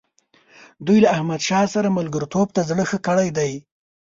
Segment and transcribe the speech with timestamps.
[0.85, 3.51] دوی له احمدشاه سره ملګرتوب ته زړه ښه کړی دی.